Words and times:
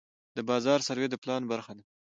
د 0.37 0.39
بازار 0.49 0.79
سروې 0.87 1.07
د 1.11 1.15
پلان 1.23 1.43
برخه 1.51 1.71
ده. 1.77 1.83